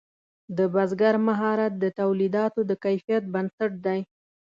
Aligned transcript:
د 0.57 0.59
بزګر 0.73 1.15
مهارت 1.27 1.73
د 1.83 1.85
تولیداتو 1.99 2.59
د 2.69 2.71
کیفیت 2.83 3.23
بنسټ 3.33 3.71
دی. 3.85 3.99